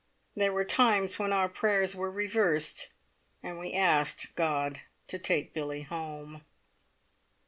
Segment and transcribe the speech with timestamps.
[0.35, 2.87] There were times when our prayers were reversed,
[3.43, 6.41] and we asked God to take Billie home!